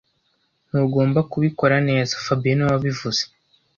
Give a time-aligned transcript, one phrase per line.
[0.67, 3.23] Ntugomba kubikora neza fabien niwe wabivuze